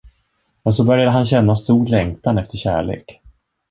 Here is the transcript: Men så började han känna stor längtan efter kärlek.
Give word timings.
Men 0.63 0.73
så 0.73 0.83
började 0.83 1.11
han 1.11 1.25
känna 1.25 1.55
stor 1.55 1.87
längtan 1.87 2.37
efter 2.37 2.57
kärlek. 2.57 3.21